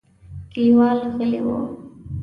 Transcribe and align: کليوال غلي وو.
کليوال 0.51 0.97
غلي 1.17 1.39
وو. 1.45 1.57